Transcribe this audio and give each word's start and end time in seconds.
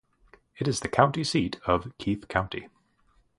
It 0.57 0.67
is 0.67 0.79
the 0.79 0.87
county 0.87 1.23
seat 1.23 1.59
of 1.67 1.95
Keith 1.99 2.27
County. 2.27 2.67